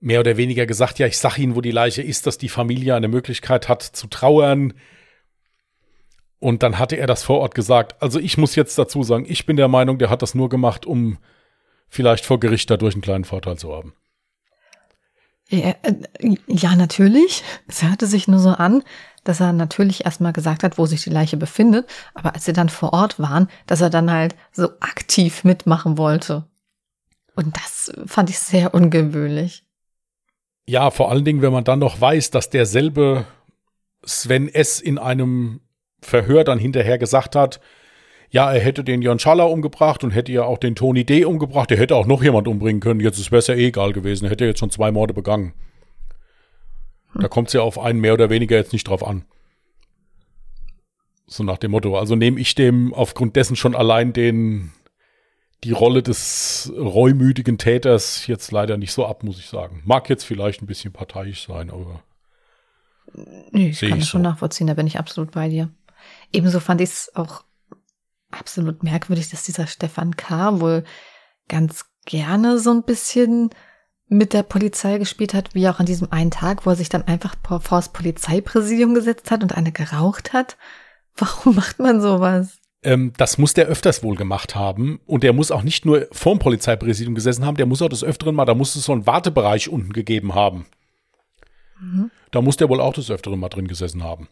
[0.00, 2.94] mehr oder weniger gesagt, ja, ich sag Ihnen, wo die Leiche ist, dass die Familie
[2.94, 4.74] eine Möglichkeit hat zu trauern.
[6.40, 8.02] Und dann hatte er das vor Ort gesagt.
[8.02, 10.86] Also ich muss jetzt dazu sagen, ich bin der Meinung, der hat das nur gemacht,
[10.86, 11.18] um
[11.88, 13.94] vielleicht vor Gericht dadurch einen kleinen Vorteil zu haben.
[15.52, 15.94] Ja, äh,
[16.46, 17.44] ja, natürlich.
[17.68, 18.82] Es hörte sich nur so an,
[19.22, 22.70] dass er natürlich erstmal gesagt hat, wo sich die Leiche befindet, aber als sie dann
[22.70, 26.46] vor Ort waren, dass er dann halt so aktiv mitmachen wollte.
[27.34, 29.64] Und das fand ich sehr ungewöhnlich.
[30.66, 33.26] Ja, vor allen Dingen, wenn man dann noch weiß, dass derselbe
[34.04, 34.80] Sven S.
[34.80, 35.60] in einem
[36.00, 37.60] Verhör dann hinterher gesagt hat,
[38.32, 41.26] ja, er hätte den Jan Schaller umgebracht und hätte ja auch den Tony D.
[41.26, 41.70] umgebracht.
[41.70, 42.98] Er hätte auch noch jemand umbringen können.
[42.98, 44.24] Jetzt es ja eh egal gewesen.
[44.24, 45.52] Er hätte jetzt schon zwei Morde begangen.
[47.14, 49.26] Da kommt es ja auf einen mehr oder weniger jetzt nicht drauf an.
[51.26, 51.98] So nach dem Motto.
[51.98, 54.72] Also nehme ich dem aufgrund dessen schon allein den,
[55.62, 59.82] die Rolle des reumütigen Täters jetzt leider nicht so ab, muss ich sagen.
[59.84, 62.02] Mag jetzt vielleicht ein bisschen parteiisch sein, aber.
[63.50, 64.12] Nee, ich kann es so.
[64.12, 65.68] schon nachvollziehen, da bin ich absolut bei dir.
[66.32, 67.44] Ebenso fand ich es auch
[68.32, 70.60] absolut merkwürdig, dass dieser Stefan K.
[70.60, 70.84] wohl
[71.48, 73.50] ganz gerne so ein bisschen
[74.08, 77.02] mit der Polizei gespielt hat, wie auch an diesem einen Tag, wo er sich dann
[77.02, 80.56] einfach vor das Polizeipräsidium gesetzt hat und eine geraucht hat.
[81.16, 82.58] Warum macht man sowas?
[82.82, 85.00] Ähm, das muss der öfters wohl gemacht haben.
[85.06, 88.34] Und der muss auch nicht nur vorm Polizeipräsidium gesessen haben, der muss auch des Öfteren
[88.34, 90.66] mal, da muss es so einen Wartebereich unten gegeben haben.
[91.80, 92.10] Mhm.
[92.30, 94.28] Da muss der wohl auch des Öfteren mal drin gesessen haben.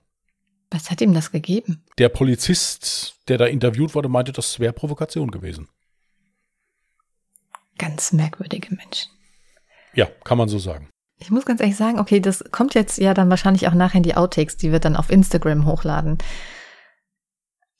[0.70, 1.84] Was hat ihm das gegeben?
[1.98, 5.68] Der Polizist, der da interviewt wurde, meinte, das wäre Provokation gewesen.
[7.78, 9.10] Ganz merkwürdige Menschen.
[9.94, 10.88] Ja, kann man so sagen.
[11.18, 14.02] Ich muss ganz ehrlich sagen, okay, das kommt jetzt ja dann wahrscheinlich auch nachher in
[14.02, 16.18] die Outtakes, die wir dann auf Instagram hochladen.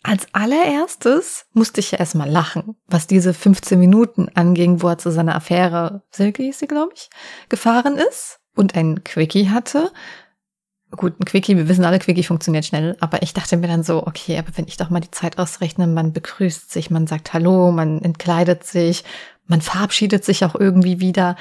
[0.02, 5.10] Als allererstes musste ich ja erstmal lachen, was diese 15 Minuten anging, wo er zu
[5.10, 7.10] seiner Affäre, Silke hieß sie, glaube ich,
[7.48, 9.92] gefahren ist und ein Quickie hatte
[10.96, 14.06] Gut, ein Quickie, wir wissen alle, Quickie funktioniert schnell, aber ich dachte mir dann so,
[14.06, 17.70] okay, aber wenn ich doch mal die Zeit ausrechne, man begrüßt sich, man sagt Hallo,
[17.70, 19.04] man entkleidet sich,
[19.46, 21.36] man verabschiedet sich auch irgendwie wieder.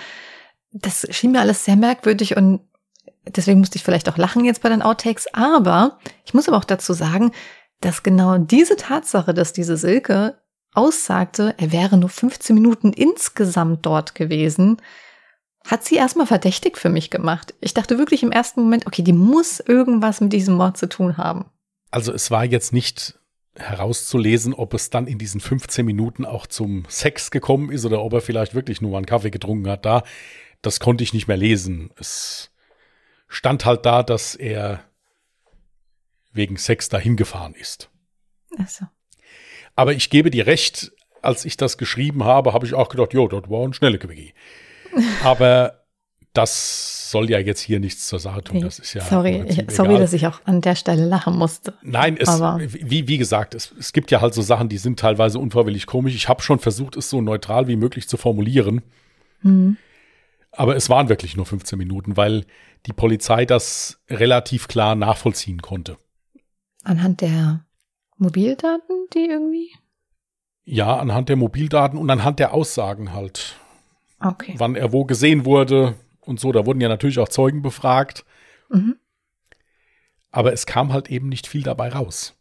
[0.71, 2.61] Das schien mir alles sehr merkwürdig und
[3.27, 5.33] deswegen musste ich vielleicht auch lachen jetzt bei den Outtakes.
[5.33, 7.31] Aber ich muss aber auch dazu sagen,
[7.81, 10.37] dass genau diese Tatsache, dass diese Silke
[10.73, 14.77] aussagte, er wäre nur 15 Minuten insgesamt dort gewesen,
[15.69, 17.53] hat sie erstmal verdächtig für mich gemacht.
[17.61, 21.17] Ich dachte wirklich im ersten Moment, okay, die muss irgendwas mit diesem Mord zu tun
[21.17, 21.45] haben.
[21.91, 23.19] Also es war jetzt nicht
[23.55, 28.13] herauszulesen, ob es dann in diesen 15 Minuten auch zum Sex gekommen ist oder ob
[28.13, 29.85] er vielleicht wirklich nur einen Kaffee getrunken hat.
[29.85, 30.03] Da,
[30.61, 31.91] das konnte ich nicht mehr lesen.
[31.99, 32.51] Es
[33.27, 34.81] stand halt da, dass er
[36.31, 37.89] wegen Sex dahin gefahren ist.
[38.57, 38.85] Ach so.
[39.75, 43.27] Aber ich gebe dir recht, als ich das geschrieben habe, habe ich auch gedacht, jo,
[43.27, 44.33] dort war ein schneller Quickie.
[45.23, 45.79] Aber
[46.33, 48.61] das soll ja jetzt hier nichts zur Sache tun.
[48.61, 51.73] Das ist ja sorry, sorry, dass ich auch an der Stelle lachen musste.
[51.81, 55.39] Nein, es, wie, wie gesagt, es, es gibt ja halt so Sachen, die sind teilweise
[55.39, 56.15] unfreiwillig komisch.
[56.15, 58.83] Ich habe schon versucht, es so neutral wie möglich zu formulieren.
[59.41, 59.77] Mhm.
[60.51, 62.45] Aber es waren wirklich nur 15 Minuten, weil
[62.85, 65.97] die Polizei das relativ klar nachvollziehen konnte.
[66.83, 67.65] Anhand der
[68.17, 69.71] Mobildaten, die irgendwie?
[70.63, 73.55] Ja, anhand der Mobildaten und anhand der Aussagen halt.
[74.19, 74.55] Okay.
[74.57, 76.51] Wann er wo gesehen wurde und so.
[76.51, 78.25] Da wurden ja natürlich auch Zeugen befragt.
[78.69, 78.97] Mhm.
[80.31, 82.35] Aber es kam halt eben nicht viel dabei raus.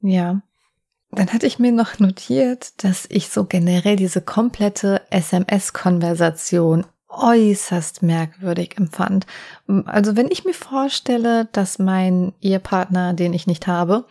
[0.00, 0.42] Ja.
[1.10, 8.76] Dann hatte ich mir noch notiert, dass ich so generell diese komplette SMS-Konversation äußerst merkwürdig
[8.76, 9.26] empfand.
[9.86, 14.06] Also wenn ich mir vorstelle, dass mein Ehepartner, den ich nicht habe,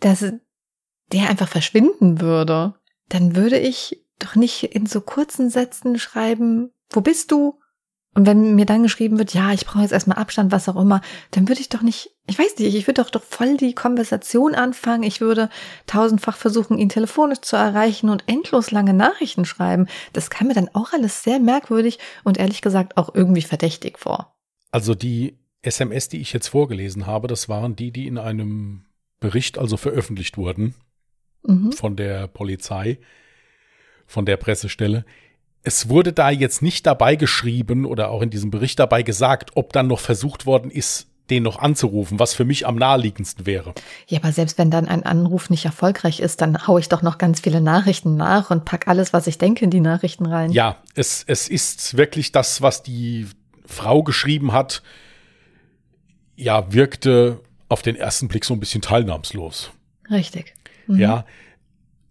[0.00, 0.24] dass
[1.12, 2.74] der einfach verschwinden würde,
[3.08, 7.58] dann würde ich doch nicht in so kurzen Sätzen schreiben, wo bist du?
[8.14, 11.00] Und wenn mir dann geschrieben wird, ja, ich brauche jetzt erstmal Abstand, was auch immer,
[11.30, 14.54] dann würde ich doch nicht, ich weiß nicht, ich würde doch doch voll die Konversation
[14.54, 15.02] anfangen.
[15.02, 15.48] Ich würde
[15.86, 19.86] tausendfach versuchen, ihn telefonisch zu erreichen und endlos lange Nachrichten schreiben.
[20.12, 24.34] Das kam mir dann auch alles sehr merkwürdig und ehrlich gesagt auch irgendwie verdächtig vor.
[24.70, 28.84] Also die SMS, die ich jetzt vorgelesen habe, das waren die, die in einem
[29.20, 30.74] Bericht also veröffentlicht wurden
[31.44, 31.72] mhm.
[31.72, 32.98] von der Polizei,
[34.12, 35.04] von der Pressestelle
[35.64, 39.72] es wurde da jetzt nicht dabei geschrieben oder auch in diesem Bericht dabei gesagt, ob
[39.72, 43.74] dann noch versucht worden ist, den noch anzurufen, was für mich am naheliegendsten wäre.
[44.08, 47.16] Ja, aber selbst wenn dann ein Anruf nicht erfolgreich ist, dann haue ich doch noch
[47.16, 50.50] ganz viele Nachrichten nach und pack alles, was ich denke, in die Nachrichten rein.
[50.50, 53.28] Ja, es, es ist wirklich das, was die
[53.64, 54.82] Frau geschrieben hat,
[56.34, 59.70] ja, wirkte auf den ersten Blick so ein bisschen teilnahmslos.
[60.10, 60.54] Richtig.
[60.88, 60.98] Mhm.
[60.98, 61.24] Ja,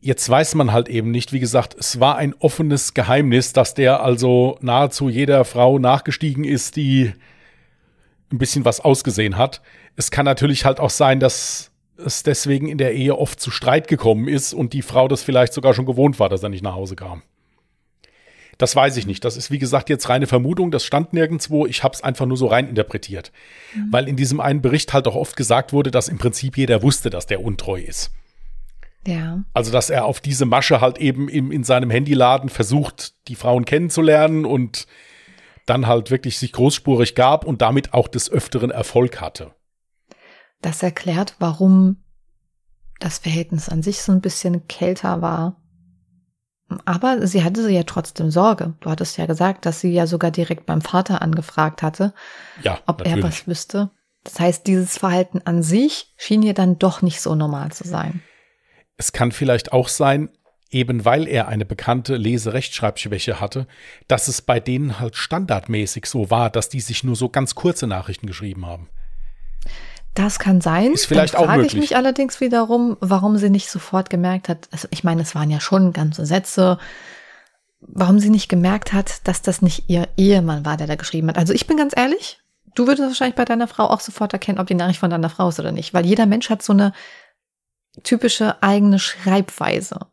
[0.03, 4.01] Jetzt weiß man halt eben nicht, wie gesagt, es war ein offenes Geheimnis, dass der
[4.01, 7.13] also nahezu jeder Frau nachgestiegen ist, die
[8.31, 9.61] ein bisschen was ausgesehen hat.
[9.95, 13.87] Es kann natürlich halt auch sein, dass es deswegen in der Ehe oft zu Streit
[13.87, 16.73] gekommen ist und die Frau das vielleicht sogar schon gewohnt war, dass er nicht nach
[16.73, 17.21] Hause kam.
[18.57, 19.25] Das weiß ich nicht.
[19.25, 20.69] Das ist, wie gesagt, jetzt reine Vermutung.
[20.69, 21.65] Das stand nirgendwo.
[21.65, 23.31] Ich habe es einfach nur so rein interpretiert.
[23.73, 23.87] Mhm.
[23.91, 27.09] Weil in diesem einen Bericht halt auch oft gesagt wurde, dass im Prinzip jeder wusste,
[27.09, 28.11] dass der untreu ist.
[29.05, 29.43] Ja.
[29.53, 33.65] Also, dass er auf diese Masche halt eben im, in seinem Handyladen versucht, die Frauen
[33.65, 34.87] kennenzulernen und
[35.65, 39.53] dann halt wirklich sich großspurig gab und damit auch des Öfteren Erfolg hatte.
[40.61, 42.03] Das erklärt, warum
[42.99, 45.57] das Verhältnis an sich so ein bisschen kälter war.
[46.85, 48.75] Aber sie hatte ja trotzdem Sorge.
[48.79, 52.13] Du hattest ja gesagt, dass sie ja sogar direkt beim Vater angefragt hatte,
[52.63, 53.17] ja, ob natürlich.
[53.17, 53.89] er was wüsste.
[54.23, 58.21] Das heißt, dieses Verhalten an sich schien ihr dann doch nicht so normal zu sein.
[59.01, 60.29] Es kann vielleicht auch sein,
[60.69, 63.65] eben weil er eine bekannte Leserechtschreibschwäche hatte,
[64.07, 67.87] dass es bei denen halt standardmäßig so war, dass die sich nur so ganz kurze
[67.87, 68.89] Nachrichten geschrieben haben.
[70.13, 70.91] Das kann sein.
[70.91, 74.87] Ist vielleicht Dann frage ich mich allerdings wiederum, warum sie nicht sofort gemerkt hat, also
[74.91, 76.77] ich meine, es waren ja schon ganze Sätze,
[77.79, 81.39] warum sie nicht gemerkt hat, dass das nicht ihr Ehemann war, der da geschrieben hat.
[81.39, 82.39] Also ich bin ganz ehrlich,
[82.75, 85.49] du würdest wahrscheinlich bei deiner Frau auch sofort erkennen, ob die Nachricht von deiner Frau
[85.49, 86.93] ist oder nicht, weil jeder Mensch hat so eine
[88.03, 90.07] typische eigene Schreibweise.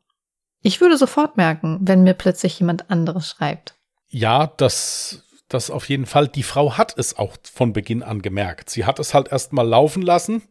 [0.63, 3.75] Ich würde sofort merken, wenn mir plötzlich jemand anderes schreibt.
[4.09, 6.29] Ja, das, das auf jeden Fall.
[6.29, 8.71] Die Frau hat es auch von Beginn an gemerkt.
[8.71, 10.43] Sie hat es halt erst mal laufen lassen.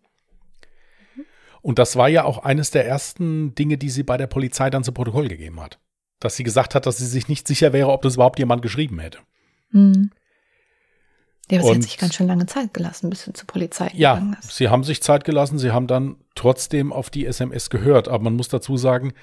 [1.61, 4.83] Und das war ja auch eines der ersten Dinge, die sie bei der Polizei dann
[4.83, 5.79] zu Protokoll gegeben hat.
[6.19, 8.99] Dass sie gesagt hat, dass sie sich nicht sicher wäre, ob das überhaupt jemand geschrieben
[8.99, 9.19] hätte.
[9.71, 10.11] Mhm.
[11.49, 14.15] Ja, aber sie hat sich ganz schön lange Zeit gelassen, bis sie zur Polizei ja,
[14.15, 14.55] gegangen ist.
[14.55, 15.57] sie haben sich Zeit gelassen.
[15.57, 18.09] Sie haben dann trotzdem auf die SMS gehört.
[18.09, 19.13] Aber man muss dazu sagen,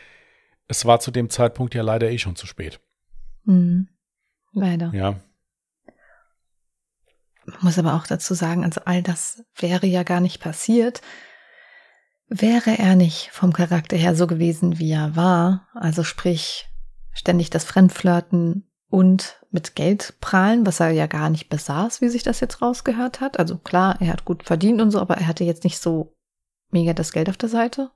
[0.67, 2.81] es war zu dem Zeitpunkt ja leider eh schon zu spät.
[3.45, 3.89] Mhm.
[4.53, 4.91] Leider.
[4.95, 5.21] Ja.
[7.47, 11.03] Man muss aber auch dazu sagen, also all das wäre ja gar nicht passiert,
[12.29, 15.69] wäre er nicht vom Charakter her so gewesen, wie er war.
[15.75, 16.69] Also sprich,
[17.13, 22.23] ständig das Fremdflirten und mit Geld prahlen, was er ja gar nicht besaß, wie sich
[22.23, 23.41] das jetzt rausgehört hat.
[23.41, 26.15] Also klar, er hat gut verdient und so, aber er hatte jetzt nicht so
[26.71, 27.91] mega das Geld auf der Seite.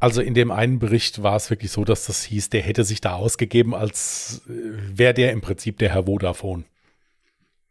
[0.00, 3.00] Also in dem einen Bericht war es wirklich so, dass das hieß, der hätte sich
[3.00, 6.64] da ausgegeben, als äh, wäre der im Prinzip der Herr Vodafone.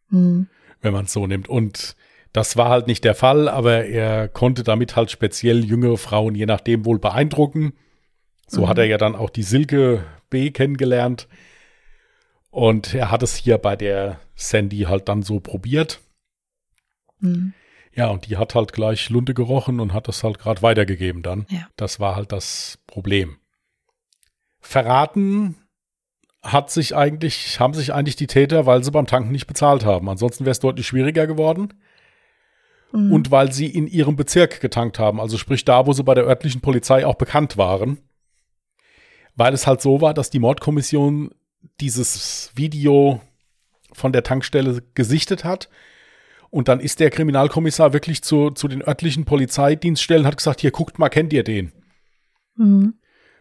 [0.07, 0.47] Hm.
[0.81, 1.49] Wenn man es so nimmt.
[1.49, 1.97] Und
[2.31, 6.45] das war halt nicht der Fall, aber er konnte damit halt speziell jüngere Frauen je
[6.45, 7.73] nachdem wohl beeindrucken.
[8.47, 8.69] So mhm.
[8.69, 11.27] hat er ja dann auch die Silke B kennengelernt.
[12.55, 15.99] Und er hat es hier bei der Sandy halt dann so probiert.
[17.19, 17.53] Mhm.
[17.91, 21.47] Ja, und die hat halt gleich Lunte gerochen und hat das halt gerade weitergegeben dann.
[21.49, 21.67] Ja.
[21.75, 23.35] Das war halt das Problem.
[24.61, 25.57] Verraten
[26.43, 30.09] hat sich eigentlich, haben sich eigentlich die Täter, weil sie beim Tanken nicht bezahlt haben.
[30.09, 31.73] Ansonsten wäre es deutlich schwieriger geworden.
[32.93, 33.11] Mhm.
[33.11, 36.25] Und weil sie in ihrem Bezirk getankt haben, also sprich da, wo sie bei der
[36.25, 37.97] örtlichen Polizei auch bekannt waren.
[39.35, 41.31] Weil es halt so war, dass die Mordkommission
[41.79, 43.21] dieses Video
[43.93, 45.69] von der Tankstelle gesichtet hat
[46.49, 50.99] und dann ist der Kriminalkommissar wirklich zu, zu den örtlichen Polizeidienststellen, hat gesagt, hier guckt
[50.99, 51.73] mal, kennt ihr den?
[52.55, 52.95] Mhm.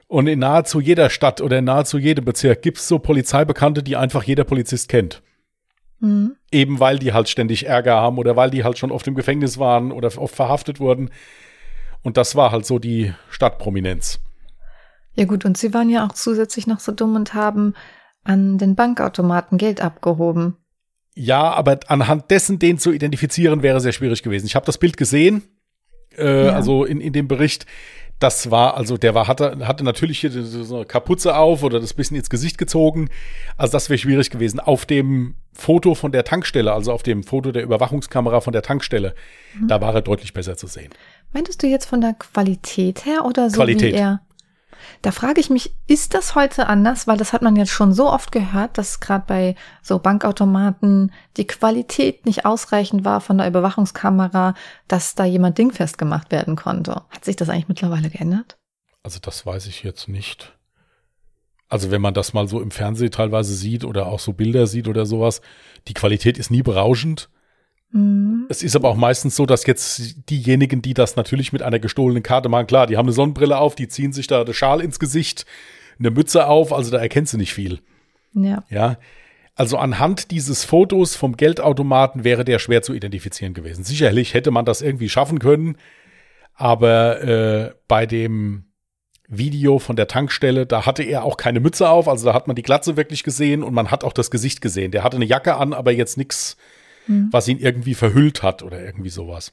[0.06, 3.96] Und in nahezu jeder Stadt oder in nahezu jedem Bezirk gibt es so Polizeibekannte, die
[3.96, 5.22] einfach jeder Polizist kennt.
[6.00, 6.37] Mhm.
[6.50, 9.58] Eben weil die halt ständig Ärger haben oder weil die halt schon oft im Gefängnis
[9.58, 11.10] waren oder oft verhaftet wurden.
[12.02, 14.20] Und das war halt so die Stadtprominenz.
[15.14, 17.74] Ja gut, und sie waren ja auch zusätzlich noch so dumm und haben
[18.24, 20.56] an den Bankautomaten Geld abgehoben.
[21.14, 24.46] Ja, aber anhand dessen den zu identifizieren wäre sehr schwierig gewesen.
[24.46, 25.42] Ich habe das Bild gesehen,
[26.16, 26.52] äh, ja.
[26.52, 27.66] also in, in dem Bericht.
[28.20, 31.94] Das war, also der war, hatte, hatte natürlich hier so eine Kapuze auf oder das
[31.94, 33.10] bisschen ins Gesicht gezogen.
[33.56, 34.60] Also das wäre schwierig gewesen.
[34.60, 39.14] Auf dem Foto von der Tankstelle, also auf dem Foto der Überwachungskamera von der Tankstelle,
[39.58, 39.68] mhm.
[39.68, 40.90] da war er deutlich besser zu sehen.
[41.32, 43.94] Meintest du jetzt von der Qualität her oder so Qualität.
[43.94, 44.20] wie er?
[45.03, 47.07] Da frage ich mich, ist das heute anders?
[47.07, 51.47] Weil das hat man jetzt schon so oft gehört, dass gerade bei so Bankautomaten die
[51.47, 54.55] Qualität nicht ausreichend war von der Überwachungskamera,
[54.88, 57.03] dass da jemand dingfest gemacht werden konnte.
[57.11, 58.57] Hat sich das eigentlich mittlerweile geändert?
[59.03, 60.57] Also das weiß ich jetzt nicht.
[61.68, 64.88] Also wenn man das mal so im Fernsehen teilweise sieht oder auch so Bilder sieht
[64.88, 65.40] oder sowas,
[65.88, 67.29] die Qualität ist nie berauschend.
[67.94, 68.46] Mhm.
[68.48, 72.24] Es ist aber auch meistens so, dass jetzt diejenigen, die das natürlich mit einer gestohlenen
[72.24, 74.98] Karte machen, klar, die haben eine Sonnenbrille auf, die ziehen sich da den Schal ins
[74.98, 75.46] Gesicht,
[76.00, 77.78] eine Mütze auf, also da erkennst du nicht viel.
[78.35, 78.64] Ja.
[78.68, 78.98] Ja.
[79.54, 83.85] Also anhand dieses Fotos vom Geldautomaten wäre der schwer zu identifizieren gewesen.
[83.85, 85.76] Sicherlich hätte man das irgendwie schaffen können,
[86.54, 88.64] aber äh, bei dem
[89.28, 92.57] Video von der Tankstelle, da hatte er auch keine Mütze auf, also da hat man
[92.57, 94.90] die Glatze wirklich gesehen und man hat auch das Gesicht gesehen.
[94.90, 96.57] Der hatte eine Jacke an, aber jetzt nichts
[97.07, 97.29] mhm.
[97.31, 99.53] was ihn irgendwie verhüllt hat oder irgendwie sowas.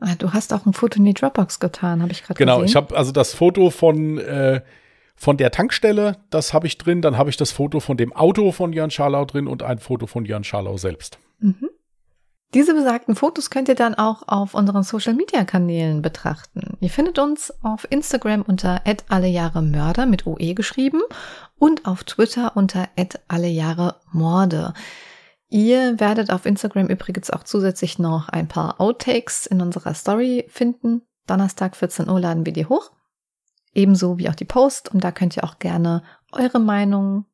[0.00, 2.66] Ah, du hast auch ein Foto in die Dropbox getan, habe ich gerade genau, gesehen.
[2.66, 4.60] Genau, ich habe also das Foto von, äh,
[5.14, 7.02] von der Tankstelle, das habe ich drin.
[7.02, 10.08] Dann habe ich das Foto von dem Auto von Jörn Scharlau drin und ein Foto
[10.08, 11.18] von Jörn Scharlau selbst.
[11.38, 11.70] Mhm.
[12.54, 16.76] Diese besagten Fotos könnt ihr dann auch auf unseren Social Media Kanälen betrachten.
[16.80, 21.00] Ihr findet uns auf Instagram unter @allejahremörder mit OE geschrieben
[21.58, 22.88] und auf Twitter unter
[23.28, 24.74] @allejahremorde.
[25.52, 31.02] Ihr werdet auf Instagram übrigens auch zusätzlich noch ein paar Outtakes in unserer Story finden.
[31.26, 32.90] Donnerstag 14 Uhr laden wir die hoch.
[33.74, 34.94] Ebenso wie auch die Post.
[34.94, 37.26] Und da könnt ihr auch gerne eure Meinung,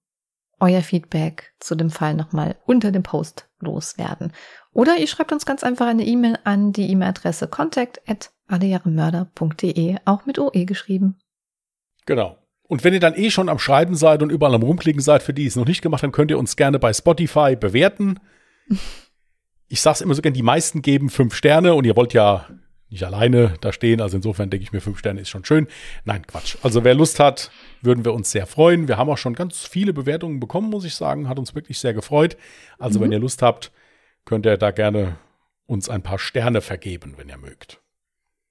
[0.58, 4.32] euer Feedback zu dem Fall nochmal unter dem Post loswerden.
[4.72, 10.40] Oder ihr schreibt uns ganz einfach eine E-Mail an die E-Mail-Adresse contact at auch mit
[10.40, 11.20] OE geschrieben.
[12.04, 12.36] Genau.
[12.68, 15.34] Und wenn ihr dann eh schon am Schreiben seid und überall am Rumklicken seid, für
[15.34, 18.20] die es noch nicht gemacht haben, könnt ihr uns gerne bei Spotify bewerten.
[19.70, 22.46] Ich sag's immer so gern, die meisten geben fünf Sterne und ihr wollt ja
[22.88, 24.00] nicht alleine da stehen.
[24.00, 25.66] Also insofern denke ich mir, fünf Sterne ist schon schön.
[26.04, 26.56] Nein, Quatsch.
[26.62, 27.50] Also wer Lust hat,
[27.82, 28.88] würden wir uns sehr freuen.
[28.88, 31.28] Wir haben auch schon ganz viele Bewertungen bekommen, muss ich sagen.
[31.28, 32.38] Hat uns wirklich sehr gefreut.
[32.78, 33.04] Also mhm.
[33.04, 33.72] wenn ihr Lust habt,
[34.24, 35.18] könnt ihr da gerne
[35.66, 37.80] uns ein paar Sterne vergeben, wenn ihr mögt.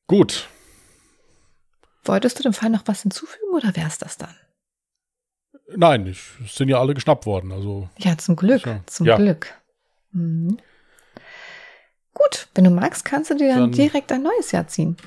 [0.06, 0.47] Gut,
[2.08, 4.36] Wolltest du dem Fall noch was hinzufügen oder wäre es das dann?
[5.76, 7.52] Nein, es sind ja alle geschnappt worden.
[7.52, 8.82] Also ja, zum Glück, ja.
[8.86, 9.18] zum ja.
[9.18, 9.53] Glück.
[10.12, 10.58] Mhm.
[12.14, 14.97] Gut, wenn du magst, kannst du dir dann, dann direkt ein neues Jahr ziehen.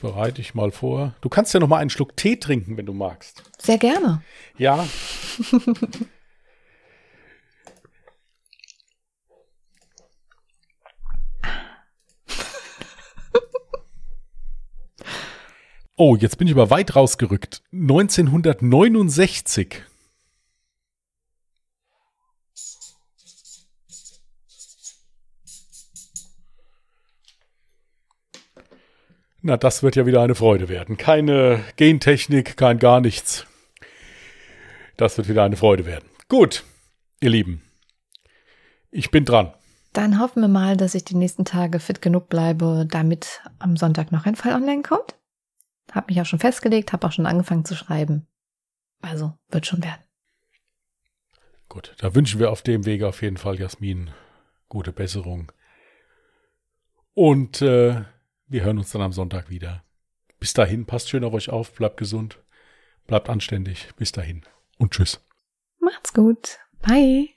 [0.00, 1.14] Bereite ich mal vor.
[1.20, 3.42] Du kannst ja noch mal einen Schluck Tee trinken, wenn du magst.
[3.58, 4.22] Sehr gerne.
[4.56, 4.86] Ja.
[16.00, 17.60] Oh, jetzt bin ich aber weit rausgerückt.
[17.72, 19.82] 1969.
[29.42, 30.96] Na, das wird ja wieder eine Freude werden.
[30.98, 33.44] Keine Gentechnik, kein gar nichts.
[34.96, 36.08] Das wird wieder eine Freude werden.
[36.28, 36.62] Gut,
[37.20, 37.62] ihr Lieben.
[38.92, 39.52] Ich bin dran.
[39.94, 44.12] Dann hoffen wir mal, dass ich die nächsten Tage fit genug bleibe, damit am Sonntag
[44.12, 45.18] noch ein Fall online kommt.
[45.92, 48.26] Hab mich auch schon festgelegt, habe auch schon angefangen zu schreiben.
[49.00, 50.02] Also wird schon werden.
[51.68, 54.10] Gut, da wünschen wir auf dem Wege auf jeden Fall Jasmin
[54.68, 55.52] gute Besserung.
[57.14, 58.04] Und äh,
[58.46, 59.84] wir hören uns dann am Sonntag wieder.
[60.38, 62.38] Bis dahin, passt schön auf euch auf, bleibt gesund,
[63.06, 63.88] bleibt anständig.
[63.96, 64.42] Bis dahin
[64.78, 65.20] und tschüss.
[65.80, 66.58] Macht's gut.
[66.80, 67.26] Bye.